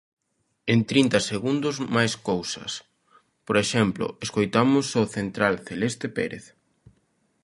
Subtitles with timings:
[0.73, 2.71] En trinta segundos máis cousas,
[3.47, 6.45] por exemplo escoitamos o central celeste Pérez.